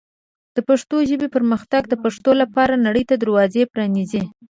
[0.55, 4.23] د پښتو ژبې پرمختګ د پښتو لپاره نړۍ ته دروازه پرانیزي.